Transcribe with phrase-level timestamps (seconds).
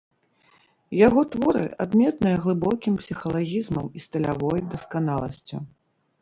[1.07, 5.57] Яго творы адметныя глыбокім псіхалагізмам і стылявой дасканаласцю.